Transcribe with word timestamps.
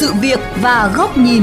sự 0.00 0.12
việc 0.20 0.40
và 0.62 0.92
góc 0.96 1.18
nhìn. 1.18 1.42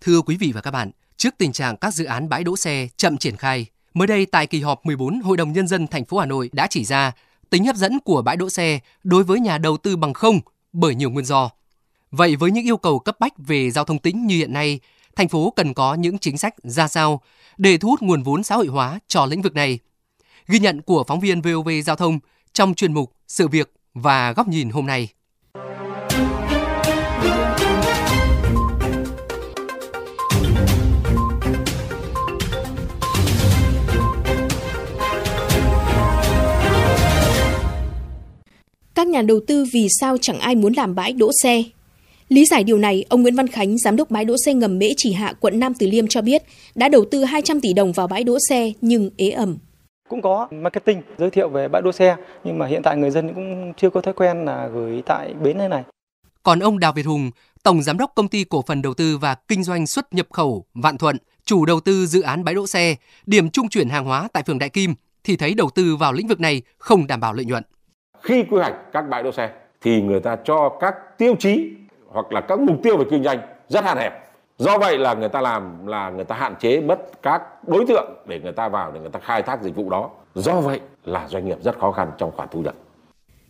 Thưa 0.00 0.20
quý 0.20 0.36
vị 0.36 0.52
và 0.54 0.60
các 0.60 0.70
bạn, 0.70 0.90
trước 1.16 1.34
tình 1.38 1.52
trạng 1.52 1.76
các 1.76 1.94
dự 1.94 2.04
án 2.04 2.28
bãi 2.28 2.44
đỗ 2.44 2.56
xe 2.56 2.88
chậm 2.96 3.16
triển 3.16 3.36
khai, 3.36 3.66
mới 3.94 4.06
đây 4.06 4.26
tại 4.26 4.46
kỳ 4.46 4.60
họp 4.60 4.86
14 4.86 5.20
Hội 5.20 5.36
đồng 5.36 5.52
nhân 5.52 5.68
dân 5.68 5.86
thành 5.86 6.04
phố 6.04 6.18
Hà 6.18 6.26
Nội 6.26 6.50
đã 6.52 6.66
chỉ 6.70 6.84
ra 6.84 7.12
tính 7.50 7.64
hấp 7.64 7.76
dẫn 7.76 8.00
của 8.00 8.22
bãi 8.22 8.36
đỗ 8.36 8.50
xe 8.50 8.80
đối 9.04 9.24
với 9.24 9.40
nhà 9.40 9.58
đầu 9.58 9.76
tư 9.76 9.96
bằng 9.96 10.14
không 10.14 10.40
bởi 10.72 10.94
nhiều 10.94 11.10
nguyên 11.10 11.24
do. 11.24 11.50
Vậy 12.10 12.36
với 12.36 12.50
những 12.50 12.64
yêu 12.64 12.76
cầu 12.76 12.98
cấp 12.98 13.16
bách 13.20 13.32
về 13.38 13.70
giao 13.70 13.84
thông 13.84 13.98
tĩnh 13.98 14.26
như 14.26 14.36
hiện 14.36 14.52
nay, 14.52 14.80
thành 15.16 15.28
phố 15.28 15.52
cần 15.56 15.74
có 15.74 15.94
những 15.94 16.18
chính 16.18 16.38
sách 16.38 16.54
ra 16.62 16.88
sao 16.88 17.20
để 17.56 17.78
thu 17.78 17.88
hút 17.88 18.02
nguồn 18.02 18.22
vốn 18.22 18.44
xã 18.44 18.56
hội 18.56 18.66
hóa 18.66 18.98
cho 19.08 19.26
lĩnh 19.26 19.42
vực 19.42 19.54
này. 19.54 19.78
Ghi 20.48 20.58
nhận 20.58 20.82
của 20.82 21.04
phóng 21.08 21.20
viên 21.20 21.40
VOV 21.40 21.68
Giao 21.84 21.96
thông 21.96 22.18
trong 22.52 22.74
chuyên 22.74 22.94
mục 22.94 23.12
Sự 23.28 23.48
việc 23.48 23.75
và 23.96 24.32
góc 24.32 24.48
nhìn 24.48 24.70
hôm 24.70 24.86
nay. 24.86 25.08
Các 38.94 39.06
nhà 39.06 39.22
đầu 39.22 39.40
tư 39.46 39.64
vì 39.72 39.86
sao 40.00 40.16
chẳng 40.22 40.38
ai 40.38 40.54
muốn 40.54 40.72
làm 40.72 40.94
bãi 40.94 41.12
đỗ 41.12 41.30
xe? 41.42 41.62
Lý 42.28 42.44
giải 42.44 42.64
điều 42.64 42.78
này, 42.78 43.04
ông 43.08 43.22
Nguyễn 43.22 43.34
Văn 43.34 43.46
Khánh, 43.46 43.78
giám 43.78 43.96
đốc 43.96 44.10
bãi 44.10 44.24
đỗ 44.24 44.36
xe 44.44 44.54
ngầm 44.54 44.78
Mễ 44.78 44.90
Chỉ 44.96 45.12
Hạ, 45.12 45.32
quận 45.40 45.58
Nam 45.58 45.74
Từ 45.78 45.86
Liêm 45.86 46.06
cho 46.06 46.22
biết, 46.22 46.42
đã 46.74 46.88
đầu 46.88 47.04
tư 47.10 47.24
200 47.24 47.60
tỷ 47.60 47.72
đồng 47.72 47.92
vào 47.92 48.06
bãi 48.06 48.24
đỗ 48.24 48.38
xe 48.48 48.72
nhưng 48.80 49.10
ế 49.16 49.30
ẩm. 49.30 49.58
Cũng 50.08 50.22
có 50.22 50.48
marketing 50.50 51.02
giới 51.18 51.30
thiệu 51.30 51.48
về 51.48 51.68
bãi 51.68 51.82
đỗ 51.82 51.92
xe, 51.92 52.16
nhưng 52.44 52.58
mà 52.58 52.66
hiện 52.66 52.82
tại 52.82 52.96
người 52.96 53.10
dân 53.10 53.34
cũng 53.34 53.72
chưa 53.76 53.90
có 53.90 54.00
thói 54.00 54.14
quen 54.14 54.44
là 54.44 54.66
gửi 54.66 55.02
tại 55.06 55.34
bến 55.34 55.58
này 55.58 55.68
này. 55.68 55.82
Còn 56.42 56.58
ông 56.58 56.78
Đào 56.78 56.92
Việt 56.92 57.06
Hùng, 57.06 57.30
Tổng 57.62 57.82
Giám 57.82 57.98
đốc 57.98 58.12
Công 58.14 58.28
ty 58.28 58.44
Cổ 58.44 58.62
phần 58.66 58.82
Đầu 58.82 58.94
tư 58.94 59.18
và 59.18 59.34
Kinh 59.48 59.64
doanh 59.64 59.86
xuất 59.86 60.14
nhập 60.14 60.26
khẩu 60.32 60.64
Vạn 60.74 60.98
Thuận, 60.98 61.16
chủ 61.44 61.64
đầu 61.64 61.80
tư 61.80 62.06
dự 62.06 62.22
án 62.22 62.44
bãi 62.44 62.54
đỗ 62.54 62.66
xe, 62.66 62.94
điểm 63.26 63.50
trung 63.50 63.68
chuyển 63.68 63.88
hàng 63.88 64.04
hóa 64.04 64.28
tại 64.32 64.42
phường 64.46 64.58
Đại 64.58 64.68
Kim, 64.68 64.94
thì 65.24 65.36
thấy 65.36 65.54
đầu 65.54 65.70
tư 65.74 65.96
vào 65.96 66.12
lĩnh 66.12 66.26
vực 66.26 66.40
này 66.40 66.62
không 66.78 67.06
đảm 67.06 67.20
bảo 67.20 67.32
lợi 67.32 67.44
nhuận. 67.44 67.62
Khi 68.22 68.44
quy 68.50 68.58
hoạch 68.58 68.74
các 68.92 69.02
bãi 69.02 69.22
đỗ 69.22 69.32
xe 69.32 69.50
thì 69.80 70.02
người 70.02 70.20
ta 70.20 70.36
cho 70.44 70.78
các 70.80 70.94
tiêu 71.18 71.34
chí 71.38 71.70
hoặc 72.08 72.32
là 72.32 72.40
các 72.40 72.60
mục 72.60 72.76
tiêu 72.82 72.96
về 72.96 73.04
kinh 73.10 73.24
doanh 73.24 73.38
rất 73.68 73.84
hạn 73.84 73.98
hẹp. 73.98 74.25
Do 74.58 74.78
vậy 74.78 74.98
là 74.98 75.14
người 75.14 75.28
ta 75.28 75.40
làm 75.40 75.86
là 75.86 76.10
người 76.10 76.24
ta 76.24 76.34
hạn 76.34 76.54
chế 76.60 76.80
mất 76.80 77.22
các 77.22 77.42
đối 77.66 77.84
tượng 77.88 78.12
để 78.26 78.40
người 78.42 78.52
ta 78.52 78.68
vào 78.68 78.92
để 78.92 79.00
người 79.00 79.10
ta 79.10 79.20
khai 79.22 79.42
thác 79.42 79.62
dịch 79.62 79.76
vụ 79.76 79.90
đó. 79.90 80.10
Do 80.34 80.60
vậy 80.60 80.80
là 81.04 81.28
doanh 81.28 81.46
nghiệp 81.46 81.58
rất 81.64 81.78
khó 81.78 81.92
khăn 81.92 82.10
trong 82.18 82.32
khoản 82.36 82.48
thu 82.52 82.60
nhập. 82.60 82.74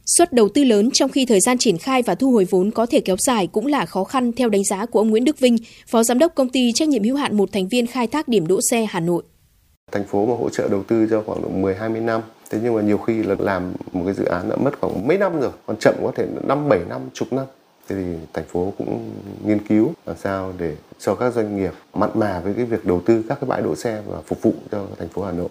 Suất 0.06 0.32
đầu 0.32 0.48
tư 0.54 0.64
lớn 0.64 0.90
trong 0.92 1.10
khi 1.10 1.26
thời 1.26 1.40
gian 1.40 1.58
triển 1.58 1.78
khai 1.78 2.02
và 2.02 2.14
thu 2.14 2.32
hồi 2.32 2.46
vốn 2.50 2.70
có 2.70 2.86
thể 2.86 3.00
kéo 3.00 3.16
dài 3.18 3.46
cũng 3.46 3.66
là 3.66 3.86
khó 3.86 4.04
khăn 4.04 4.32
theo 4.32 4.48
đánh 4.48 4.64
giá 4.64 4.86
của 4.86 5.00
ông 5.00 5.10
Nguyễn 5.10 5.24
Đức 5.24 5.38
Vinh, 5.38 5.56
Phó 5.86 6.02
Giám 6.02 6.18
đốc 6.18 6.34
Công 6.34 6.48
ty 6.48 6.72
trách 6.72 6.88
nhiệm 6.88 7.02
hữu 7.02 7.16
hạn 7.16 7.36
một 7.36 7.48
thành 7.52 7.68
viên 7.68 7.86
khai 7.86 8.06
thác 8.06 8.28
điểm 8.28 8.46
đỗ 8.46 8.60
xe 8.70 8.86
Hà 8.88 9.00
Nội. 9.00 9.22
Thành 9.92 10.04
phố 10.04 10.26
mà 10.26 10.34
hỗ 10.40 10.48
trợ 10.48 10.68
đầu 10.68 10.82
tư 10.82 11.06
cho 11.10 11.22
khoảng 11.26 11.62
10-20 11.62 12.04
năm, 12.04 12.20
thế 12.50 12.58
nhưng 12.62 12.74
mà 12.74 12.82
nhiều 12.82 12.98
khi 12.98 13.22
là 13.22 13.36
làm 13.38 13.72
một 13.92 14.02
cái 14.04 14.14
dự 14.14 14.24
án 14.24 14.48
đã 14.48 14.56
mất 14.56 14.80
khoảng 14.80 15.08
mấy 15.08 15.18
năm 15.18 15.40
rồi, 15.40 15.50
còn 15.66 15.76
chậm 15.76 15.94
có 16.02 16.12
thể 16.14 16.26
năm 16.46 16.68
7 16.68 16.80
năm, 16.88 17.00
chục 17.12 17.32
năm. 17.32 17.46
Thế 17.88 17.96
thì 17.96 18.26
thành 18.32 18.44
phố 18.48 18.72
cũng 18.78 19.12
nghiên 19.44 19.66
cứu 19.66 19.94
làm 20.06 20.16
sao 20.16 20.52
để 20.58 20.76
cho 20.98 21.14
các 21.14 21.34
doanh 21.34 21.56
nghiệp 21.56 21.72
mặn 21.94 22.10
mà 22.14 22.40
với 22.40 22.54
cái 22.54 22.64
việc 22.64 22.84
đầu 22.84 23.02
tư 23.06 23.24
các 23.28 23.38
cái 23.40 23.48
bãi 23.48 23.62
đỗ 23.62 23.76
xe 23.76 24.02
và 24.06 24.20
phục 24.26 24.42
vụ 24.42 24.54
cho 24.70 24.86
thành 24.98 25.08
phố 25.08 25.24
Hà 25.24 25.32
Nội. 25.32 25.48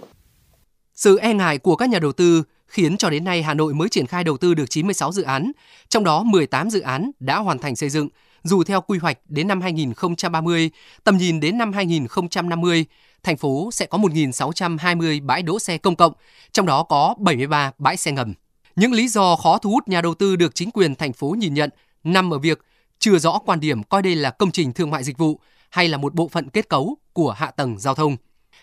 Sự 0.96 1.18
e 1.18 1.34
ngại 1.34 1.58
của 1.58 1.76
các 1.76 1.90
nhà 1.90 2.00
đầu 2.00 2.12
tư 2.12 2.44
khiến 2.68 2.98
cho 2.98 3.10
đến 3.10 3.24
nay 3.24 3.44
Hà 3.44 3.54
Nội 3.54 3.74
mới 3.74 3.90
triển 3.90 4.08
khai 4.08 4.24
đầu 4.24 4.38
tư 4.38 4.54
được 4.54 4.70
96 4.70 5.12
dự 5.12 5.24
án, 5.24 5.52
trong 5.90 6.04
đó 6.04 6.24
18 6.24 6.70
dự 6.70 6.82
án 6.82 7.12
đã 7.20 7.38
hoàn 7.38 7.60
thành 7.60 7.76
xây 7.76 7.90
dựng, 7.90 8.10
dù 8.44 8.64
theo 8.64 8.82
quy 8.82 8.98
hoạch 8.98 9.18
đến 9.28 9.48
năm 9.48 9.62
2030, 9.62 10.72
tầm 11.04 11.18
nhìn 11.18 11.40
đến 11.40 11.58
năm 11.58 11.74
2050, 11.74 12.86
thành 13.24 13.38
phố 13.38 13.70
sẽ 13.72 13.86
có 13.86 13.98
1.620 13.98 15.26
bãi 15.26 15.42
đỗ 15.42 15.60
xe 15.60 15.78
công 15.78 15.96
cộng, 15.96 16.14
trong 16.52 16.66
đó 16.66 16.84
có 16.84 17.16
73 17.20 17.72
bãi 17.78 17.98
xe 17.98 18.12
ngầm. 18.12 18.34
Những 18.76 18.94
lý 18.94 19.08
do 19.08 19.36
khó 19.36 19.58
thu 19.58 19.70
hút 19.72 19.88
nhà 19.88 20.02
đầu 20.02 20.14
tư 20.14 20.36
được 20.36 20.56
chính 20.56 20.72
quyền 20.72 20.96
thành 20.96 21.14
phố 21.14 21.36
nhìn 21.40 21.54
nhận 21.54 21.70
nằm 22.06 22.34
ở 22.34 22.40
việc 22.40 22.62
chưa 23.00 23.18
rõ 23.18 23.40
quan 23.46 23.60
điểm 23.60 23.84
coi 23.84 24.02
đây 24.02 24.16
là 24.16 24.30
công 24.30 24.52
trình 24.52 24.74
thương 24.74 24.92
mại 24.92 25.04
dịch 25.04 25.18
vụ 25.18 25.40
hay 25.70 25.88
là 25.88 25.98
một 25.98 26.14
bộ 26.14 26.28
phận 26.28 26.50
kết 26.50 26.70
cấu 26.70 26.98
của 27.14 27.32
hạ 27.32 27.52
tầng 27.52 27.80
giao 27.80 27.96
thông. 27.96 28.18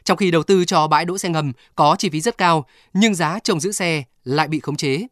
Trong 0.05 0.17
khi 0.17 0.31
đầu 0.31 0.43
tư 0.43 0.65
cho 0.65 0.87
bãi 0.87 1.05
đỗ 1.05 1.19
xe 1.19 1.29
ngầm 1.29 1.53
có 1.75 1.97
chi 1.99 2.09
phí 2.11 2.21
rất 2.21 2.39
cao, 2.39 2.65
nhưng 2.95 3.15
giá 3.15 3.39
trồng 3.45 3.61
giữ 3.61 3.73
xe 3.73 4.03
lại 4.25 4.49
bị 4.49 4.61
khống 4.61 4.77
chế. 4.77 5.07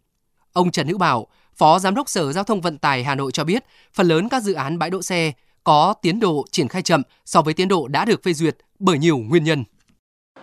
Ông 0.52 0.70
Trần 0.70 0.86
Hữu 0.88 0.98
Bảo, 0.98 1.26
Phó 1.56 1.78
Giám 1.78 1.94
đốc 1.94 2.08
Sở 2.08 2.32
Giao 2.32 2.44
thông 2.44 2.60
Vận 2.60 2.78
tải 2.78 3.04
Hà 3.04 3.14
Nội 3.14 3.32
cho 3.32 3.44
biết, 3.44 3.64
phần 3.94 4.08
lớn 4.08 4.28
các 4.28 4.42
dự 4.42 4.52
án 4.52 4.78
bãi 4.78 4.90
đỗ 4.90 5.02
xe 5.02 5.32
có 5.64 5.94
tiến 6.02 6.20
độ 6.20 6.44
triển 6.50 6.68
khai 6.68 6.82
chậm 6.82 7.02
so 7.24 7.42
với 7.42 7.54
tiến 7.54 7.68
độ 7.68 7.88
đã 7.88 8.04
được 8.04 8.22
phê 8.22 8.32
duyệt 8.32 8.56
bởi 8.78 8.98
nhiều 8.98 9.18
nguyên 9.18 9.44
nhân. 9.44 9.64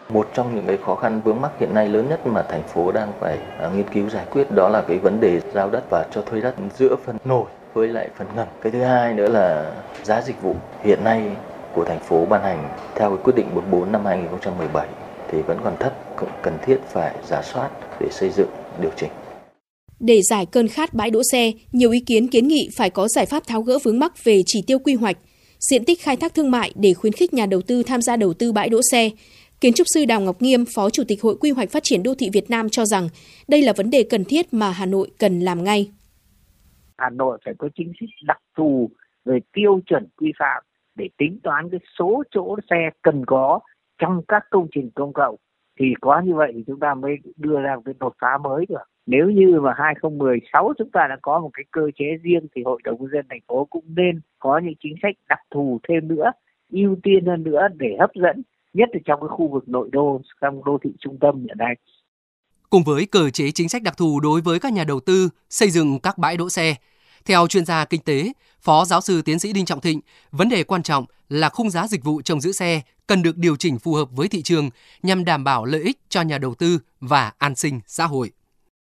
Một 0.10 0.30
trong 0.36 0.56
những 0.56 0.68
cái 0.68 0.78
khó 0.86 0.96
khăn 0.96 1.22
vướng 1.22 1.42
mắc 1.42 1.52
hiện 1.60 1.74
nay 1.74 1.88
lớn 1.88 2.10
nhất 2.10 2.28
mà 2.28 2.44
thành 2.50 2.68
phố 2.68 2.92
đang 2.92 3.14
phải 3.20 3.38
à, 3.60 3.70
nghiên 3.76 3.90
cứu 3.94 4.10
giải 4.10 4.26
quyết 4.32 4.52
đó 4.52 4.70
là 4.70 4.82
cái 4.88 4.98
vấn 4.98 5.20
đề 5.20 5.42
giao 5.54 5.70
đất 5.70 5.84
và 5.92 6.08
cho 6.14 6.22
thuê 6.22 6.42
đất 6.42 6.56
giữa 6.78 6.96
phần 7.06 7.18
nổi 7.26 7.46
với 7.78 7.88
lại 7.88 8.10
phần 8.18 8.28
ngầm. 8.36 8.48
Cái 8.62 8.72
thứ 8.72 8.82
hai 8.82 9.14
nữa 9.14 9.30
là 9.30 9.74
giá 10.04 10.22
dịch 10.22 10.42
vụ 10.42 10.56
hiện 10.84 11.04
nay 11.04 11.22
của 11.74 11.86
thành 11.86 12.00
phố 12.00 12.26
ban 12.26 12.44
hành 12.44 12.70
theo 12.96 13.10
cái 13.10 13.20
quyết 13.24 13.34
định 13.36 13.56
14 13.56 13.92
năm 13.92 14.06
2017 14.06 14.88
thì 15.32 15.42
vẫn 15.42 15.58
còn 15.64 15.76
thấp, 15.80 15.94
cũng 16.16 16.30
cần 16.44 16.54
thiết 16.66 16.78
phải 16.94 17.16
giả 17.28 17.42
soát 17.42 17.70
để 18.00 18.08
xây 18.12 18.30
dựng, 18.30 18.50
điều 18.82 18.92
chỉnh. 18.98 19.10
Để 20.00 20.22
giải 20.30 20.46
cơn 20.46 20.68
khát 20.68 20.94
bãi 20.94 21.10
đỗ 21.10 21.22
xe, 21.32 21.52
nhiều 21.72 21.92
ý 21.92 22.00
kiến 22.00 22.28
kiến 22.28 22.48
nghị 22.48 22.70
phải 22.78 22.90
có 22.90 23.08
giải 23.08 23.26
pháp 23.26 23.48
tháo 23.48 23.62
gỡ 23.62 23.80
vướng 23.84 24.00
mắc 24.00 24.24
về 24.24 24.42
chỉ 24.46 24.62
tiêu 24.68 24.80
quy 24.80 24.94
hoạch, 24.94 25.18
diện 25.60 25.86
tích 25.86 26.02
khai 26.02 26.16
thác 26.16 26.34
thương 26.34 26.52
mại 26.52 26.72
để 26.76 26.94
khuyến 26.94 27.14
khích 27.14 27.34
nhà 27.34 27.46
đầu 27.46 27.62
tư 27.62 27.84
tham 27.84 28.02
gia 28.02 28.16
đầu 28.16 28.34
tư 28.34 28.52
bãi 28.52 28.70
đỗ 28.70 28.82
xe. 28.92 29.10
Kiến 29.62 29.74
trúc 29.74 29.88
sư 29.94 30.06
Đào 30.06 30.22
Ngọc 30.22 30.42
Nghiêm, 30.42 30.66
Phó 30.76 30.90
Chủ 30.90 31.04
tịch 31.08 31.22
Hội 31.22 31.36
Quy 31.40 31.52
hoạch 31.52 31.72
Phát 31.72 31.84
triển 31.84 32.04
Đô 32.04 32.16
thị 32.16 32.30
Việt 32.34 32.50
Nam 32.50 32.70
cho 32.70 32.86
rằng 32.86 33.10
đây 33.48 33.62
là 33.62 33.74
vấn 33.74 33.90
đề 33.90 34.04
cần 34.04 34.26
thiết 34.26 34.54
mà 34.54 34.72
Hà 34.72 34.86
Nội 34.86 35.10
cần 35.18 35.40
làm 35.40 35.64
ngay. 35.64 35.90
Hà 36.98 37.10
Nội 37.10 37.38
phải 37.46 37.54
có 37.58 37.70
chính 37.76 37.92
sách 38.00 38.10
đặc 38.24 38.40
thù 38.58 38.90
về 39.26 39.40
tiêu 39.54 39.80
chuẩn 39.86 40.08
quy 40.18 40.32
phạm 40.40 40.64
để 40.96 41.10
tính 41.18 41.40
toán 41.44 41.70
cái 41.70 41.80
số 42.00 42.24
chỗ 42.32 42.58
xe 42.70 42.90
cần 43.02 43.26
có 43.26 43.60
trong 43.98 44.22
các 44.28 44.44
công 44.50 44.68
trình 44.72 44.90
công 44.96 45.14
cộng 45.14 45.36
thì 45.80 45.94
có 46.02 46.22
như 46.22 46.36
vậy 46.36 46.52
thì 46.56 46.64
chúng 46.68 46.80
ta 46.80 46.94
mới 46.94 47.18
đưa 47.38 47.60
ra 47.60 47.76
một 47.76 47.82
cái 47.86 47.94
đột 48.00 48.14
phá 48.22 48.38
mới 48.44 48.66
được. 48.70 48.84
Nếu 49.06 49.30
như 49.30 49.60
mà 49.62 49.74
2016 49.78 50.74
chúng 50.78 50.92
ta 50.92 51.08
đã 51.10 51.18
có 51.22 51.40
một 51.40 51.50
cái 51.54 51.64
cơ 51.72 51.92
chế 51.96 52.06
riêng 52.24 52.48
thì 52.56 52.64
Hội 52.64 52.82
đồng 52.84 52.98
nhân 53.00 53.10
dân 53.14 53.26
thành 53.30 53.42
phố 53.48 53.66
cũng 53.70 53.86
nên 53.88 54.22
có 54.40 54.58
những 54.64 54.74
chính 54.80 54.96
sách 55.02 55.16
đặc 55.30 55.40
thù 55.52 55.80
thêm 55.90 56.08
nữa, 56.08 56.32
ưu 56.72 56.96
tiên 57.04 57.26
hơn 57.26 57.44
nữa 57.44 57.68
để 57.76 57.98
hấp 58.00 58.10
dẫn 58.16 58.42
nhất 58.74 58.90
là 58.94 59.00
trong 59.06 59.20
cái 59.20 59.28
khu 59.28 59.48
vực 59.48 59.70
nội 59.70 59.90
đô, 59.92 60.22
trong 60.42 60.64
đô 60.64 60.78
thị 60.84 60.90
trung 61.00 61.18
tâm 61.20 61.40
hiện 61.40 61.58
nay. 61.58 61.76
Cùng 62.70 62.84
với 62.84 63.06
cơ 63.06 63.30
chế 63.30 63.52
chính 63.52 63.70
sách 63.70 63.84
đặc 63.84 63.98
thù 63.98 64.20
đối 64.20 64.42
với 64.42 64.60
các 64.60 64.74
nhà 64.74 64.84
đầu 64.84 65.00
tư 65.00 65.30
xây 65.50 65.70
dựng 65.70 66.00
các 66.00 66.18
bãi 66.18 66.38
đỗ 66.38 66.50
xe, 66.50 66.76
theo 67.26 67.48
chuyên 67.48 67.66
gia 67.66 67.86
kinh 67.86 68.02
tế, 68.02 68.32
Phó 68.62 68.86
giáo 68.86 69.02
sư 69.02 69.22
tiến 69.22 69.40
sĩ 69.40 69.54
Đinh 69.54 69.66
Trọng 69.66 69.82
Thịnh, 69.82 70.00
vấn 70.32 70.50
đề 70.50 70.64
quan 70.64 70.84
trọng 70.84 71.06
là 71.30 71.50
khung 71.50 71.70
giá 71.70 71.88
dịch 71.88 72.04
vụ 72.04 72.22
trồng 72.22 72.42
giữ 72.42 72.52
xe 72.52 72.82
cần 73.08 73.24
được 73.24 73.38
điều 73.38 73.56
chỉnh 73.56 73.80
phù 73.80 73.94
hợp 73.94 74.12
với 74.12 74.28
thị 74.28 74.42
trường 74.42 74.70
nhằm 75.04 75.26
đảm 75.26 75.44
bảo 75.44 75.66
lợi 75.66 75.82
ích 75.82 75.98
cho 76.10 76.22
nhà 76.22 76.38
đầu 76.38 76.56
tư 76.56 76.80
và 77.00 77.32
an 77.38 77.56
sinh 77.56 77.80
xã 77.86 78.06
hội. 78.06 78.32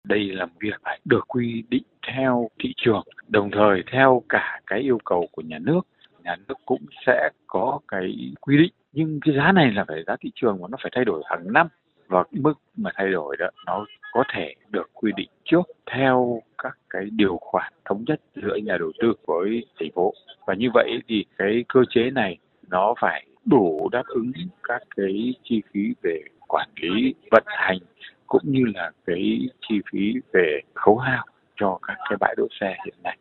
Đây 0.03 0.19
là 0.19 0.45
một 0.45 0.53
việc 0.59 0.81
phải 0.83 0.99
được 1.05 1.27
quy 1.27 1.63
định 1.69 1.83
theo 2.07 2.49
thị 2.63 2.73
trường, 2.77 3.03
đồng 3.27 3.51
thời 3.51 3.83
theo 3.91 4.23
cả 4.29 4.59
cái 4.67 4.79
yêu 4.79 4.97
cầu 5.05 5.27
của 5.31 5.41
nhà 5.41 5.59
nước. 5.59 5.81
Nhà 6.23 6.35
nước 6.47 6.55
cũng 6.65 6.85
sẽ 7.05 7.29
có 7.47 7.79
cái 7.87 8.33
quy 8.41 8.57
định, 8.57 8.73
nhưng 8.93 9.19
cái 9.25 9.35
giá 9.37 9.51
này 9.51 9.71
là 9.71 9.85
phải 9.87 10.03
giá 10.07 10.15
thị 10.21 10.31
trường 10.35 10.61
và 10.61 10.67
nó 10.71 10.77
phải 10.83 10.91
thay 10.95 11.05
đổi 11.05 11.23
hàng 11.29 11.53
năm 11.53 11.67
và 12.07 12.23
mức 12.31 12.53
mà 12.77 12.91
thay 12.95 13.11
đổi 13.11 13.37
đó 13.39 13.47
nó 13.65 13.85
có 14.13 14.23
thể 14.35 14.53
được 14.69 14.89
quy 14.93 15.11
định 15.15 15.29
trước 15.45 15.61
theo 15.95 16.41
các 16.57 16.77
cái 16.89 17.05
điều 17.11 17.37
khoản 17.41 17.73
thống 17.85 18.03
nhất 18.07 18.21
giữa 18.35 18.55
nhà 18.55 18.77
đầu 18.79 18.91
tư 18.99 19.13
với 19.25 19.65
thành 19.79 19.91
phố 19.95 20.13
và 20.47 20.53
như 20.53 20.67
vậy 20.73 20.99
thì 21.07 21.25
cái 21.37 21.65
cơ 21.67 21.79
chế 21.89 22.09
này 22.11 22.37
nó 22.69 22.93
phải 23.01 23.25
đủ 23.45 23.89
đáp 23.91 24.03
ứng 24.07 24.31
các 24.63 24.81
cái 24.95 25.33
chi 25.43 25.61
phí 25.73 25.79
về 26.03 26.21
quản 26.47 26.69
lý 26.81 27.13
vận 27.31 27.43
hành 27.45 27.79
cũng 28.27 28.41
như 28.43 28.59
là 28.75 28.91
cái 29.05 29.39
chi 29.69 29.75
phí 29.91 30.13
về 30.33 30.59
khấu 30.73 30.97
hao 30.97 31.25
cho 31.59 31.79
các 31.87 31.97
cái 32.09 32.17
bãi 32.19 32.35
đỗ 32.37 32.47
xe 32.59 32.75
hiện 32.85 32.95
nay. 33.03 33.17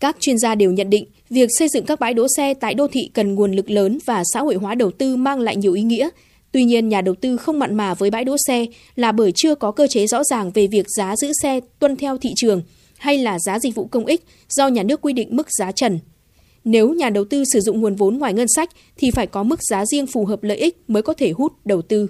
Các 0.00 0.16
chuyên 0.20 0.38
gia 0.38 0.54
đều 0.54 0.70
nhận 0.70 0.90
định 0.90 1.04
việc 1.30 1.48
xây 1.58 1.68
dựng 1.68 1.84
các 1.86 2.00
bãi 2.00 2.14
đỗ 2.14 2.26
xe 2.36 2.54
tại 2.60 2.74
đô 2.74 2.86
thị 2.92 3.00
cần 3.14 3.34
nguồn 3.34 3.52
lực 3.52 3.70
lớn 3.70 3.98
và 4.06 4.22
xã 4.34 4.40
hội 4.40 4.54
hóa 4.54 4.74
đầu 4.74 4.90
tư 4.90 5.16
mang 5.16 5.40
lại 5.40 5.56
nhiều 5.56 5.72
ý 5.72 5.82
nghĩa, 5.82 6.08
Tuy 6.54 6.64
nhiên, 6.64 6.88
nhà 6.88 7.00
đầu 7.00 7.14
tư 7.14 7.36
không 7.36 7.58
mặn 7.58 7.74
mà 7.74 7.94
với 7.94 8.10
bãi 8.10 8.24
đỗ 8.24 8.36
xe 8.46 8.66
là 8.96 9.12
bởi 9.12 9.32
chưa 9.34 9.54
có 9.54 9.70
cơ 9.70 9.86
chế 9.86 10.06
rõ 10.06 10.24
ràng 10.24 10.50
về 10.50 10.66
việc 10.66 10.86
giá 10.96 11.16
giữ 11.16 11.32
xe 11.42 11.60
tuân 11.78 11.96
theo 11.96 12.18
thị 12.18 12.30
trường 12.36 12.62
hay 12.98 13.18
là 13.18 13.38
giá 13.38 13.58
dịch 13.58 13.74
vụ 13.74 13.86
công 13.86 14.06
ích 14.06 14.24
do 14.48 14.68
nhà 14.68 14.82
nước 14.82 15.00
quy 15.00 15.12
định 15.12 15.36
mức 15.36 15.46
giá 15.58 15.72
trần. 15.72 15.98
Nếu 16.64 16.94
nhà 16.94 17.10
đầu 17.10 17.24
tư 17.24 17.44
sử 17.52 17.60
dụng 17.60 17.80
nguồn 17.80 17.94
vốn 17.94 18.18
ngoài 18.18 18.32
ngân 18.32 18.48
sách 18.56 18.70
thì 18.96 19.10
phải 19.10 19.26
có 19.26 19.42
mức 19.42 19.60
giá 19.62 19.86
riêng 19.86 20.06
phù 20.06 20.24
hợp 20.24 20.42
lợi 20.42 20.56
ích 20.56 20.76
mới 20.88 21.02
có 21.02 21.14
thể 21.14 21.30
hút 21.30 21.52
đầu 21.64 21.82
tư. 21.82 22.08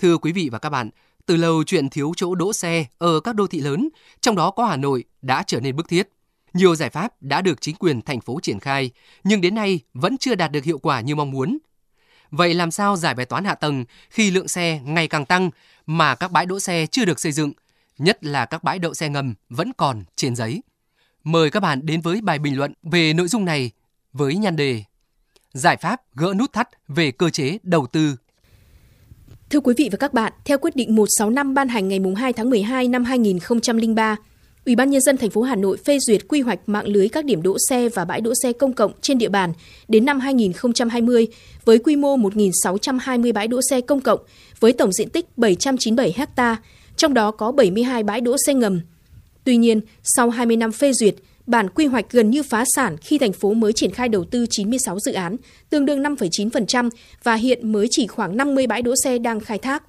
Thưa 0.00 0.18
quý 0.18 0.32
vị 0.32 0.48
và 0.52 0.58
các 0.58 0.70
bạn, 0.70 0.90
từ 1.26 1.36
lâu 1.36 1.64
chuyện 1.64 1.88
thiếu 1.90 2.12
chỗ 2.16 2.34
đỗ 2.34 2.52
xe 2.52 2.86
ở 2.98 3.20
các 3.20 3.34
đô 3.34 3.46
thị 3.46 3.60
lớn, 3.60 3.88
trong 4.20 4.36
đó 4.36 4.50
có 4.50 4.64
Hà 4.64 4.76
Nội, 4.76 5.04
đã 5.22 5.42
trở 5.46 5.60
nên 5.60 5.76
bức 5.76 5.88
thiết. 5.88 6.08
Nhiều 6.54 6.76
giải 6.76 6.90
pháp 6.90 7.22
đã 7.22 7.40
được 7.40 7.60
chính 7.60 7.76
quyền 7.76 8.02
thành 8.02 8.20
phố 8.20 8.38
triển 8.42 8.60
khai, 8.60 8.90
nhưng 9.24 9.40
đến 9.40 9.54
nay 9.54 9.80
vẫn 9.94 10.18
chưa 10.18 10.34
đạt 10.34 10.52
được 10.52 10.64
hiệu 10.64 10.78
quả 10.78 11.00
như 11.00 11.14
mong 11.14 11.30
muốn. 11.30 11.58
Vậy 12.30 12.54
làm 12.54 12.70
sao 12.70 12.96
giải 12.96 13.14
bài 13.14 13.26
toán 13.26 13.44
hạ 13.44 13.54
tầng 13.54 13.84
khi 14.10 14.30
lượng 14.30 14.48
xe 14.48 14.80
ngày 14.84 15.08
càng 15.08 15.24
tăng 15.24 15.50
mà 15.86 16.14
các 16.14 16.32
bãi 16.32 16.46
đỗ 16.46 16.60
xe 16.60 16.86
chưa 16.86 17.04
được 17.04 17.20
xây 17.20 17.32
dựng, 17.32 17.52
nhất 17.98 18.24
là 18.24 18.44
các 18.44 18.64
bãi 18.64 18.78
đậu 18.78 18.94
xe 18.94 19.08
ngầm 19.08 19.34
vẫn 19.48 19.72
còn 19.76 20.04
trên 20.16 20.36
giấy? 20.36 20.62
Mời 21.24 21.50
các 21.50 21.60
bạn 21.60 21.86
đến 21.86 22.00
với 22.00 22.20
bài 22.20 22.38
bình 22.38 22.56
luận 22.56 22.72
về 22.82 23.12
nội 23.12 23.28
dung 23.28 23.44
này 23.44 23.70
với 24.12 24.36
nhan 24.36 24.56
đề 24.56 24.84
Giải 25.52 25.76
pháp 25.76 26.00
gỡ 26.14 26.34
nút 26.36 26.52
thắt 26.52 26.68
về 26.88 27.10
cơ 27.10 27.30
chế 27.30 27.58
đầu 27.62 27.86
tư 27.86 28.16
Thưa 29.50 29.60
quý 29.60 29.74
vị 29.76 29.88
và 29.92 29.96
các 29.96 30.14
bạn, 30.14 30.32
theo 30.44 30.58
quyết 30.58 30.76
định 30.76 30.94
165 30.96 31.54
ban 31.54 31.68
hành 31.68 31.88
ngày 31.88 32.00
2 32.16 32.32
tháng 32.32 32.50
12 32.50 32.88
năm 32.88 33.04
2003, 33.04 34.16
Ủy 34.66 34.76
ban 34.76 34.90
nhân 34.90 35.00
dân 35.00 35.16
thành 35.16 35.30
phố 35.30 35.42
Hà 35.42 35.56
Nội 35.56 35.76
phê 35.76 35.98
duyệt 35.98 36.28
quy 36.28 36.40
hoạch 36.40 36.68
mạng 36.68 36.86
lưới 36.86 37.08
các 37.08 37.24
điểm 37.24 37.42
đỗ 37.42 37.56
xe 37.68 37.88
và 37.88 38.04
bãi 38.04 38.20
đỗ 38.20 38.32
xe 38.42 38.52
công 38.52 38.72
cộng 38.72 38.92
trên 39.00 39.18
địa 39.18 39.28
bàn 39.28 39.52
đến 39.88 40.04
năm 40.04 40.20
2020 40.20 41.26
với 41.64 41.78
quy 41.78 41.96
mô 41.96 42.16
1.620 42.16 43.32
bãi 43.32 43.48
đỗ 43.48 43.60
xe 43.70 43.80
công 43.80 44.00
cộng 44.00 44.20
với 44.60 44.72
tổng 44.72 44.92
diện 44.92 45.08
tích 45.08 45.38
797 45.38 46.26
ha, 46.36 46.56
trong 46.96 47.14
đó 47.14 47.30
có 47.30 47.52
72 47.52 48.02
bãi 48.02 48.20
đỗ 48.20 48.36
xe 48.46 48.54
ngầm. 48.54 48.80
Tuy 49.44 49.56
nhiên, 49.56 49.80
sau 50.02 50.30
20 50.30 50.56
năm 50.56 50.72
phê 50.72 50.92
duyệt, 50.92 51.14
bản 51.50 51.70
quy 51.70 51.86
hoạch 51.86 52.10
gần 52.10 52.30
như 52.30 52.42
phá 52.42 52.64
sản 52.76 52.96
khi 52.96 53.18
thành 53.18 53.32
phố 53.32 53.54
mới 53.54 53.72
triển 53.72 53.90
khai 53.90 54.08
đầu 54.08 54.24
tư 54.24 54.46
96 54.50 55.00
dự 55.00 55.12
án, 55.12 55.36
tương 55.70 55.86
đương 55.86 56.02
5,9% 56.02 56.90
và 57.22 57.34
hiện 57.34 57.72
mới 57.72 57.86
chỉ 57.90 58.06
khoảng 58.06 58.36
50 58.36 58.66
bãi 58.66 58.82
đỗ 58.82 58.94
xe 59.04 59.18
đang 59.18 59.40
khai 59.40 59.58
thác. 59.58 59.82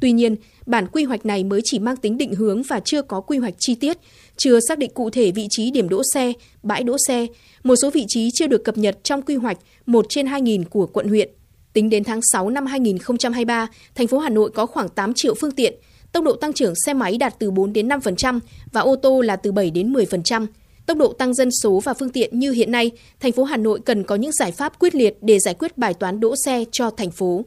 Tuy 0.00 0.12
nhiên, 0.12 0.36
bản 0.66 0.86
quy 0.92 1.04
hoạch 1.04 1.26
này 1.26 1.44
mới 1.44 1.60
chỉ 1.64 1.78
mang 1.78 1.96
tính 1.96 2.18
định 2.18 2.34
hướng 2.34 2.62
và 2.62 2.80
chưa 2.80 3.02
có 3.02 3.20
quy 3.20 3.38
hoạch 3.38 3.54
chi 3.58 3.74
tiết, 3.74 3.98
chưa 4.36 4.60
xác 4.60 4.78
định 4.78 4.90
cụ 4.94 5.10
thể 5.10 5.30
vị 5.30 5.46
trí 5.50 5.70
điểm 5.70 5.88
đỗ 5.88 6.02
xe, 6.14 6.32
bãi 6.62 6.82
đỗ 6.82 6.96
xe, 7.06 7.26
một 7.62 7.76
số 7.76 7.90
vị 7.90 8.04
trí 8.08 8.30
chưa 8.34 8.46
được 8.46 8.64
cập 8.64 8.78
nhật 8.78 8.98
trong 9.04 9.22
quy 9.22 9.36
hoạch 9.36 9.58
1 9.86 10.06
trên 10.08 10.26
2.000 10.26 10.64
của 10.64 10.86
quận 10.86 11.08
huyện. 11.08 11.30
Tính 11.72 11.90
đến 11.90 12.04
tháng 12.04 12.20
6 12.32 12.50
năm 12.50 12.66
2023, 12.66 13.66
thành 13.94 14.06
phố 14.06 14.18
Hà 14.18 14.28
Nội 14.28 14.50
có 14.54 14.66
khoảng 14.66 14.88
8 14.88 15.14
triệu 15.14 15.34
phương 15.34 15.52
tiện, 15.52 15.74
tốc 16.12 16.24
độ 16.24 16.32
tăng 16.32 16.52
trưởng 16.52 16.74
xe 16.86 16.94
máy 16.94 17.16
đạt 17.18 17.38
từ 17.38 17.50
4 17.50 17.72
đến 17.72 17.88
5% 17.88 18.40
và 18.72 18.80
ô 18.80 18.96
tô 18.96 19.20
là 19.20 19.36
từ 19.36 19.52
7 19.52 19.70
đến 19.70 19.92
10%. 19.92 20.46
Tốc 20.88 20.98
độ 20.98 21.12
tăng 21.12 21.34
dân 21.34 21.48
số 21.62 21.80
và 21.80 21.94
phương 21.94 22.10
tiện 22.10 22.38
như 22.38 22.52
hiện 22.52 22.72
nay, 22.72 22.90
thành 23.20 23.32
phố 23.32 23.44
Hà 23.44 23.56
Nội 23.56 23.80
cần 23.84 24.04
có 24.04 24.14
những 24.14 24.32
giải 24.32 24.52
pháp 24.52 24.78
quyết 24.78 24.94
liệt 24.94 25.16
để 25.20 25.38
giải 25.38 25.54
quyết 25.54 25.78
bài 25.78 25.94
toán 25.94 26.20
đỗ 26.20 26.34
xe 26.44 26.64
cho 26.72 26.90
thành 26.90 27.10
phố. 27.10 27.44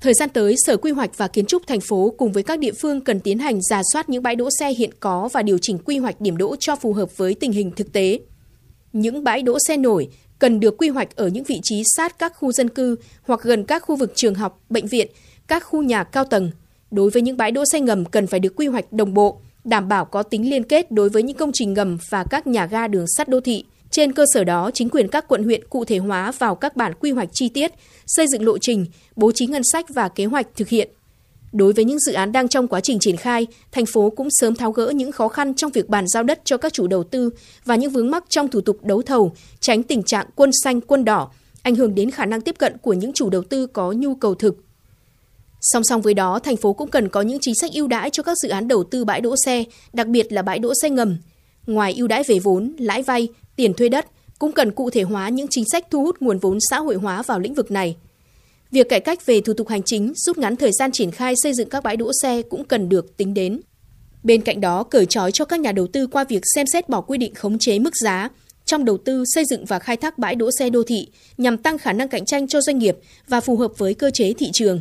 Thời 0.00 0.14
gian 0.14 0.28
tới, 0.28 0.54
Sở 0.56 0.76
Quy 0.76 0.90
hoạch 0.90 1.18
và 1.18 1.28
Kiến 1.28 1.46
trúc 1.46 1.66
thành 1.66 1.80
phố 1.80 2.14
cùng 2.18 2.32
với 2.32 2.42
các 2.42 2.58
địa 2.58 2.72
phương 2.72 3.00
cần 3.00 3.20
tiến 3.20 3.38
hành 3.38 3.62
giả 3.62 3.82
soát 3.92 4.08
những 4.08 4.22
bãi 4.22 4.36
đỗ 4.36 4.48
xe 4.58 4.72
hiện 4.72 4.90
có 5.00 5.28
và 5.32 5.42
điều 5.42 5.58
chỉnh 5.58 5.78
quy 5.78 5.98
hoạch 5.98 6.20
điểm 6.20 6.36
đỗ 6.36 6.56
cho 6.60 6.76
phù 6.76 6.92
hợp 6.92 7.16
với 7.16 7.34
tình 7.34 7.52
hình 7.52 7.70
thực 7.70 7.92
tế. 7.92 8.18
Những 8.92 9.24
bãi 9.24 9.42
đỗ 9.42 9.58
xe 9.68 9.76
nổi 9.76 10.08
cần 10.38 10.60
được 10.60 10.78
quy 10.78 10.88
hoạch 10.88 11.16
ở 11.16 11.28
những 11.28 11.44
vị 11.44 11.60
trí 11.62 11.82
sát 11.96 12.18
các 12.18 12.32
khu 12.36 12.52
dân 12.52 12.68
cư 12.68 12.96
hoặc 13.22 13.40
gần 13.42 13.64
các 13.64 13.82
khu 13.82 13.96
vực 13.96 14.12
trường 14.14 14.34
học, 14.34 14.60
bệnh 14.70 14.86
viện, 14.86 15.08
các 15.46 15.64
khu 15.64 15.82
nhà 15.82 16.04
cao 16.04 16.24
tầng. 16.24 16.50
Đối 16.90 17.10
với 17.10 17.22
những 17.22 17.36
bãi 17.36 17.50
đỗ 17.50 17.64
xe 17.72 17.80
ngầm 17.80 18.04
cần 18.04 18.26
phải 18.26 18.40
được 18.40 18.56
quy 18.56 18.66
hoạch 18.66 18.92
đồng 18.92 19.14
bộ, 19.14 19.40
đảm 19.64 19.88
bảo 19.88 20.04
có 20.04 20.22
tính 20.22 20.50
liên 20.50 20.62
kết 20.62 20.90
đối 20.90 21.08
với 21.08 21.22
những 21.22 21.36
công 21.36 21.52
trình 21.52 21.74
ngầm 21.74 21.98
và 22.10 22.24
các 22.24 22.46
nhà 22.46 22.66
ga 22.66 22.88
đường 22.88 23.06
sắt 23.16 23.28
đô 23.28 23.40
thị. 23.40 23.64
Trên 23.90 24.12
cơ 24.12 24.24
sở 24.34 24.44
đó, 24.44 24.70
chính 24.74 24.88
quyền 24.88 25.08
các 25.08 25.28
quận 25.28 25.42
huyện 25.42 25.68
cụ 25.68 25.84
thể 25.84 25.98
hóa 25.98 26.32
vào 26.38 26.54
các 26.54 26.76
bản 26.76 26.92
quy 27.00 27.10
hoạch 27.10 27.28
chi 27.32 27.48
tiết, 27.48 27.72
xây 28.06 28.26
dựng 28.28 28.44
lộ 28.44 28.58
trình, 28.58 28.86
bố 29.16 29.32
trí 29.32 29.46
ngân 29.46 29.62
sách 29.72 29.86
và 29.94 30.08
kế 30.08 30.24
hoạch 30.24 30.46
thực 30.56 30.68
hiện. 30.68 30.88
Đối 31.52 31.72
với 31.72 31.84
những 31.84 31.98
dự 31.98 32.12
án 32.12 32.32
đang 32.32 32.48
trong 32.48 32.68
quá 32.68 32.80
trình 32.80 32.98
triển 32.98 33.16
khai, 33.16 33.46
thành 33.72 33.86
phố 33.86 34.10
cũng 34.10 34.28
sớm 34.30 34.54
tháo 34.54 34.72
gỡ 34.72 34.90
những 34.90 35.12
khó 35.12 35.28
khăn 35.28 35.54
trong 35.54 35.72
việc 35.72 35.88
bàn 35.88 36.08
giao 36.08 36.22
đất 36.22 36.40
cho 36.44 36.56
các 36.56 36.72
chủ 36.72 36.86
đầu 36.86 37.04
tư 37.04 37.30
và 37.64 37.76
những 37.76 37.90
vướng 37.90 38.10
mắc 38.10 38.24
trong 38.28 38.48
thủ 38.48 38.60
tục 38.60 38.78
đấu 38.82 39.02
thầu, 39.02 39.32
tránh 39.60 39.82
tình 39.82 40.02
trạng 40.02 40.26
quân 40.34 40.50
xanh 40.64 40.80
quân 40.80 41.04
đỏ, 41.04 41.30
ảnh 41.62 41.74
hưởng 41.74 41.94
đến 41.94 42.10
khả 42.10 42.26
năng 42.26 42.40
tiếp 42.40 42.54
cận 42.58 42.78
của 42.78 42.92
những 42.92 43.12
chủ 43.12 43.30
đầu 43.30 43.42
tư 43.42 43.66
có 43.66 43.92
nhu 43.92 44.14
cầu 44.14 44.34
thực. 44.34 44.56
Song 45.72 45.84
song 45.84 46.02
với 46.02 46.14
đó, 46.14 46.38
thành 46.38 46.56
phố 46.56 46.72
cũng 46.72 46.90
cần 46.90 47.08
có 47.08 47.22
những 47.22 47.38
chính 47.40 47.54
sách 47.54 47.70
ưu 47.72 47.86
đãi 47.86 48.10
cho 48.10 48.22
các 48.22 48.38
dự 48.38 48.48
án 48.48 48.68
đầu 48.68 48.84
tư 48.84 49.04
bãi 49.04 49.20
đỗ 49.20 49.34
xe, 49.44 49.64
đặc 49.92 50.06
biệt 50.06 50.32
là 50.32 50.42
bãi 50.42 50.58
đỗ 50.58 50.72
xe 50.82 50.90
ngầm. 50.90 51.16
Ngoài 51.66 51.94
ưu 51.96 52.06
đãi 52.06 52.22
về 52.22 52.38
vốn, 52.38 52.76
lãi 52.78 53.02
vay, 53.02 53.28
tiền 53.56 53.74
thuê 53.74 53.88
đất, 53.88 54.06
cũng 54.38 54.52
cần 54.52 54.70
cụ 54.72 54.90
thể 54.90 55.02
hóa 55.02 55.28
những 55.28 55.46
chính 55.50 55.64
sách 55.72 55.86
thu 55.90 56.02
hút 56.02 56.16
nguồn 56.20 56.38
vốn 56.38 56.58
xã 56.70 56.78
hội 56.78 56.94
hóa 56.94 57.22
vào 57.22 57.40
lĩnh 57.40 57.54
vực 57.54 57.70
này. 57.70 57.96
Việc 58.70 58.88
cải 58.88 59.00
cách 59.00 59.26
về 59.26 59.40
thủ 59.40 59.52
tục 59.52 59.68
hành 59.68 59.82
chính 59.82 60.12
rút 60.16 60.38
ngắn 60.38 60.56
thời 60.56 60.72
gian 60.72 60.92
triển 60.92 61.10
khai 61.10 61.34
xây 61.42 61.54
dựng 61.54 61.68
các 61.68 61.82
bãi 61.82 61.96
đỗ 61.96 62.10
xe 62.22 62.42
cũng 62.42 62.64
cần 62.64 62.88
được 62.88 63.16
tính 63.16 63.34
đến. 63.34 63.60
Bên 64.22 64.40
cạnh 64.40 64.60
đó, 64.60 64.82
cởi 64.82 65.06
trói 65.06 65.32
cho 65.32 65.44
các 65.44 65.60
nhà 65.60 65.72
đầu 65.72 65.86
tư 65.86 66.06
qua 66.06 66.24
việc 66.24 66.42
xem 66.54 66.66
xét 66.66 66.88
bỏ 66.88 67.00
quy 67.00 67.18
định 67.18 67.34
khống 67.34 67.58
chế 67.58 67.78
mức 67.78 67.96
giá 67.96 68.28
trong 68.64 68.84
đầu 68.84 68.98
tư 68.98 69.24
xây 69.34 69.44
dựng 69.44 69.64
và 69.64 69.78
khai 69.78 69.96
thác 69.96 70.18
bãi 70.18 70.34
đỗ 70.34 70.50
xe 70.58 70.70
đô 70.70 70.82
thị 70.82 71.08
nhằm 71.38 71.58
tăng 71.58 71.78
khả 71.78 71.92
năng 71.92 72.08
cạnh 72.08 72.24
tranh 72.24 72.48
cho 72.48 72.60
doanh 72.60 72.78
nghiệp 72.78 72.96
và 73.28 73.40
phù 73.40 73.56
hợp 73.56 73.72
với 73.78 73.94
cơ 73.94 74.10
chế 74.10 74.32
thị 74.32 74.50
trường. 74.52 74.80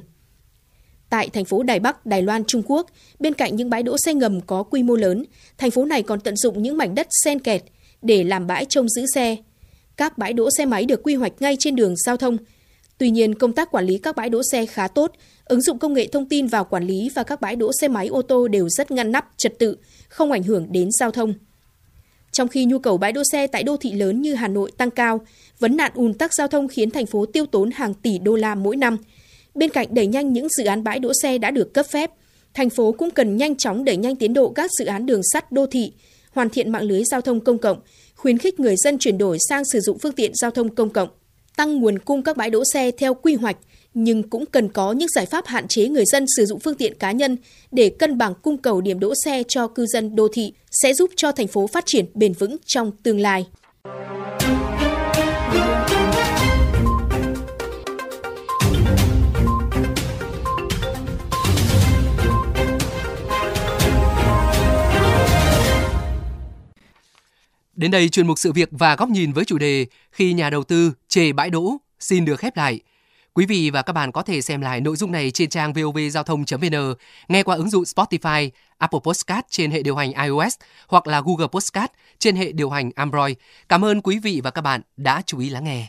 Tại 1.13 1.30
thành 1.30 1.45
phố 1.45 1.63
Đài 1.63 1.80
Bắc, 1.80 2.06
Đài 2.06 2.21
Loan, 2.21 2.44
Trung 2.45 2.62
Quốc, 2.65 2.88
bên 3.19 3.33
cạnh 3.33 3.56
những 3.56 3.69
bãi 3.69 3.83
đỗ 3.83 3.98
xe 3.98 4.13
ngầm 4.13 4.42
có 4.42 4.63
quy 4.63 4.83
mô 4.83 4.95
lớn, 4.95 5.25
thành 5.57 5.71
phố 5.71 5.86
này 5.86 6.04
còn 6.04 6.19
tận 6.19 6.36
dụng 6.36 6.63
những 6.63 6.77
mảnh 6.77 6.95
đất 6.95 7.07
sen 7.24 7.39
kẹt 7.39 7.63
để 8.01 8.24
làm 8.24 8.48
bãi 8.48 8.65
trông 8.65 8.89
giữ 8.89 9.06
xe. 9.15 9.36
Các 9.98 10.18
bãi 10.18 10.33
đỗ 10.33 10.50
xe 10.57 10.65
máy 10.65 10.86
được 10.86 11.04
quy 11.04 11.15
hoạch 11.15 11.33
ngay 11.39 11.56
trên 11.60 11.75
đường 11.75 11.95
giao 11.98 12.18
thông. 12.18 12.38
Tuy 12.98 13.10
nhiên, 13.10 13.36
công 13.36 13.54
tác 13.54 13.71
quản 13.71 13.86
lý 13.86 13.98
các 13.98 14.15
bãi 14.15 14.30
đỗ 14.30 14.42
xe 14.51 14.65
khá 14.65 14.88
tốt, 14.88 15.12
ứng 15.45 15.62
dụng 15.62 15.80
công 15.80 15.94
nghệ 15.94 16.07
thông 16.07 16.30
tin 16.30 16.48
vào 16.48 16.65
quản 16.65 16.83
lý 16.83 17.10
và 17.15 17.24
các 17.24 17.42
bãi 17.42 17.56
đỗ 17.56 17.71
xe 17.81 17.88
máy 17.88 18.07
ô 18.07 18.21
tô 18.21 18.48
đều 18.48 18.69
rất 18.69 18.92
ngăn 18.92 19.12
nắp, 19.12 19.30
trật 19.38 19.60
tự, 19.60 19.77
không 20.10 20.31
ảnh 20.31 20.44
hưởng 20.44 20.68
đến 20.71 20.89
giao 21.00 21.12
thông. 21.12 21.33
Trong 22.31 22.48
khi 22.48 22.65
nhu 22.65 22.80
cầu 22.80 22.98
bãi 22.98 23.12
đỗ 23.12 23.21
xe 23.31 23.48
tại 23.48 23.63
đô 23.63 23.77
thị 23.77 23.92
lớn 23.92 24.21
như 24.21 24.33
Hà 24.33 24.48
Nội 24.48 24.71
tăng 24.77 24.92
cao, 24.92 25.21
vấn 25.60 25.77
nạn 25.77 25.92
ùn 25.95 26.13
tắc 26.13 26.33
giao 26.33 26.48
thông 26.48 26.68
khiến 26.68 26.92
thành 26.92 27.06
phố 27.06 27.25
tiêu 27.25 27.45
tốn 27.45 27.71
hàng 27.71 27.94
tỷ 27.94 28.19
đô 28.19 28.36
la 28.36 28.56
mỗi 28.56 28.75
năm– 28.75 28.98
Bên 29.55 29.69
cạnh 29.69 29.88
đẩy 29.91 30.07
nhanh 30.07 30.33
những 30.33 30.47
dự 30.50 30.65
án 30.65 30.83
bãi 30.83 31.00
đỗ 31.00 31.11
xe 31.21 31.38
đã 31.38 31.51
được 31.51 31.73
cấp 31.73 31.85
phép, 31.85 32.11
thành 32.53 32.69
phố 32.69 32.91
cũng 32.91 33.11
cần 33.11 33.38
nhanh 33.38 33.55
chóng 33.55 33.85
đẩy 33.85 33.97
nhanh 33.97 34.15
tiến 34.15 34.33
độ 34.33 34.50
các 34.50 34.72
dự 34.79 34.86
án 34.86 35.05
đường 35.05 35.22
sắt 35.33 35.51
đô 35.51 35.65
thị, 35.65 35.91
hoàn 36.31 36.50
thiện 36.50 36.72
mạng 36.72 36.83
lưới 36.83 37.03
giao 37.03 37.22
thông 37.22 37.39
công 37.39 37.57
cộng, 37.57 37.79
khuyến 38.15 38.38
khích 38.38 38.60
người 38.60 38.75
dân 38.77 38.98
chuyển 39.00 39.17
đổi 39.17 39.38
sang 39.50 39.65
sử 39.65 39.79
dụng 39.79 40.00
phương 40.00 40.13
tiện 40.13 40.31
giao 40.36 40.51
thông 40.51 40.75
công 40.75 40.89
cộng, 40.89 41.10
tăng 41.57 41.79
nguồn 41.79 42.00
cung 42.00 42.24
các 42.24 42.38
bãi 42.38 42.50
đỗ 42.50 42.63
xe 42.74 42.91
theo 42.91 43.13
quy 43.13 43.36
hoạch, 43.36 43.57
nhưng 43.93 44.29
cũng 44.29 44.45
cần 44.45 44.69
có 44.69 44.91
những 44.91 45.10
giải 45.15 45.25
pháp 45.25 45.45
hạn 45.48 45.67
chế 45.67 45.88
người 45.88 46.05
dân 46.05 46.25
sử 46.38 46.45
dụng 46.45 46.60
phương 46.60 46.75
tiện 46.75 46.98
cá 46.98 47.12
nhân 47.12 47.38
để 47.72 47.89
cân 47.89 48.17
bằng 48.17 48.33
cung 48.41 48.57
cầu 48.57 48.81
điểm 48.81 49.00
đỗ 49.00 49.13
xe 49.25 49.43
cho 49.48 49.67
cư 49.67 49.86
dân 49.86 50.15
đô 50.15 50.27
thị 50.33 50.53
sẽ 50.72 50.93
giúp 50.93 51.12
cho 51.15 51.31
thành 51.31 51.48
phố 51.48 51.67
phát 51.67 51.83
triển 51.88 52.05
bền 52.13 52.33
vững 52.33 52.57
trong 52.65 52.91
tương 53.03 53.19
lai. 53.19 53.45
Đến 67.74 67.92
đây 67.92 68.10
chuyên 68.10 68.27
mục 68.27 68.39
sự 68.39 68.51
việc 68.51 68.70
và 68.72 68.96
góc 68.96 69.10
nhìn 69.10 69.34
với 69.34 69.46
chủ 69.46 69.58
đề 69.58 69.86
khi 70.12 70.34
nhà 70.34 70.50
đầu 70.50 70.63
tư 70.63 70.94
chê 71.08 71.32
bãi 71.32 71.50
đỗ 71.50 71.77
xin 72.00 72.25
được 72.25 72.39
khép 72.39 72.58
lại. 72.58 72.80
Quý 73.34 73.46
vị 73.46 73.70
và 73.70 73.82
các 73.82 73.94
bạn 73.94 74.12
có 74.12 74.22
thể 74.22 74.42
xem 74.42 74.62
lại 74.62 74.82
nội 74.82 74.96
dung 74.96 75.12
này 75.12 75.32
trên 75.32 75.50
trang 75.50 75.74
vovgiao 75.74 76.24
thông.vn, 76.24 76.94
nghe 77.27 77.44
qua 77.44 77.56
ứng 77.56 77.70
dụng 77.70 77.84
Spotify, 77.84 78.50
Apple 78.77 79.00
Podcast 79.03 79.46
trên 79.50 79.72
hệ 79.72 79.84
điều 79.84 79.96
hành 79.96 80.13
iOS 80.13 80.56
hoặc 80.88 81.08
là 81.08 81.22
Google 81.25 81.48
Podcast 81.48 81.92
trên 82.20 82.36
hệ 82.36 82.51
điều 82.51 82.70
hành 82.70 82.92
Android. 82.96 83.36
Cảm 83.70 83.86
ơn 83.86 84.01
quý 84.01 84.20
vị 84.20 84.42
và 84.44 84.51
các 84.51 84.62
bạn 84.62 84.82
đã 84.98 85.22
chú 85.25 85.39
ý 85.39 85.50
lắng 85.50 85.63
nghe. 85.63 85.88